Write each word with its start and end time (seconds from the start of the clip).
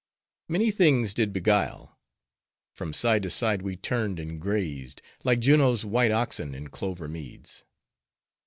Many 0.47 0.71
things 0.71 1.13
did 1.13 1.31
beguile. 1.31 1.99
From 2.73 2.91
side 2.91 3.21
to 3.21 3.29
side, 3.29 3.61
we 3.61 3.75
turned 3.75 4.19
and 4.19 4.41
grazed, 4.41 4.99
like 5.23 5.39
Juno's 5.39 5.85
white 5.85 6.09
oxen 6.09 6.55
in 6.55 6.69
clover 6.69 7.07
meads. 7.07 7.65